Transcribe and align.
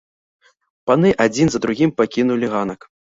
Паны 0.91 1.11
адзін 1.25 1.47
за 1.57 1.61
другім 1.65 1.93
пакінулі 1.99 2.51
ганак. 2.55 2.89